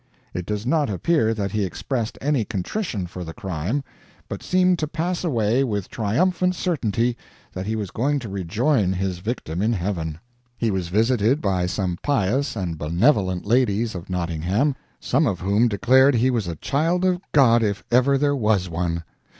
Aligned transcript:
It 0.33 0.47
does 0.47 0.65
not 0.65 0.89
appear 0.89 1.31
that 1.35 1.51
he 1.51 1.63
expressed 1.63 2.17
any 2.21 2.43
contrition 2.43 3.05
for 3.05 3.23
the 3.23 3.35
crime, 3.35 3.83
but 4.27 4.41
seemed 4.41 4.79
to 4.79 4.87
pass 4.87 5.23
away 5.23 5.63
with 5.63 5.89
triumphant 5.89 6.55
certainty 6.55 7.15
that 7.53 7.67
he 7.67 7.75
was 7.75 7.91
going 7.91 8.17
to 8.17 8.27
rejoin 8.27 8.93
his 8.93 9.19
victim 9.19 9.61
in 9.61 9.73
heaven. 9.73 10.17
He 10.57 10.71
was 10.71 10.87
visited 10.87 11.39
by 11.39 11.67
some 11.67 11.99
pious 12.01 12.55
and 12.55 12.79
benevolent 12.79 13.45
ladies 13.45 13.93
of 13.93 14.09
Nottingham, 14.09 14.75
some 14.99 15.27
of 15.27 15.39
whom 15.41 15.67
declared 15.67 16.15
he 16.15 16.31
was 16.31 16.47
a 16.47 16.55
child 16.55 17.05
of 17.05 17.21
God, 17.31 17.61
if 17.61 17.83
ever 17.91 18.17
there 18.17 18.35
was 18.35 18.67
one. 18.69 19.03